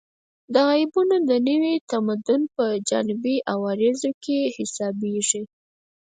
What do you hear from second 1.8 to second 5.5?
تمدن په جانبي عوارضو کې حسابېږي